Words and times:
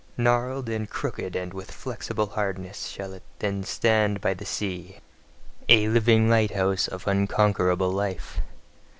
Gnarled 0.17 0.67
and 0.67 0.89
crooked 0.89 1.35
and 1.35 1.53
with 1.53 1.69
flexible 1.69 2.25
hardness 2.25 2.87
shall 2.87 3.13
it 3.13 3.21
then 3.37 3.63
stand 3.63 4.19
by 4.19 4.33
the 4.33 4.47
sea, 4.47 4.97
a 5.69 5.89
living 5.89 6.27
lighthouse 6.27 6.87
of 6.87 7.07
unconquerable 7.07 7.91
life. 7.91 8.39